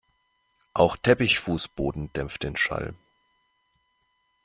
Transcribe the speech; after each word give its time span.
Auch 0.73 0.97
Teppichfußboden 0.97 2.11
dämpft 2.13 2.41
den 2.41 2.55
Schall. 2.55 2.95